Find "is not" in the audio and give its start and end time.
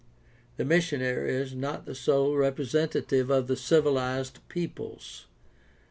1.35-1.85